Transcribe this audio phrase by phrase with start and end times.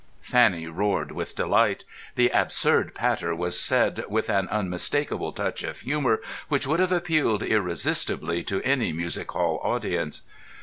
[0.23, 1.85] Fanny roared with delight.
[2.15, 7.43] The absurd patter was said with an unmistakable touch of humour which would have appealed
[7.43, 10.23] irresistibly to any music hall audience.